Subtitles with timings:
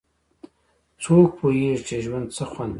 [1.03, 2.69] څوک پوهیږي چې ژوند څه خوند لري